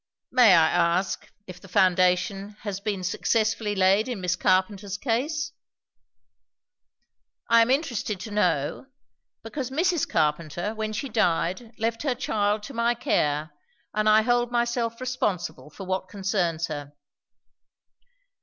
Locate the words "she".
10.91-11.07